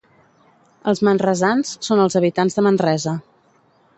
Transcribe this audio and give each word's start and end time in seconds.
Els 0.91 1.01
manresans 1.07 1.75
són 1.89 2.03
els 2.07 2.19
habitants 2.21 2.57
de 2.61 2.65
Manresa. 2.69 3.17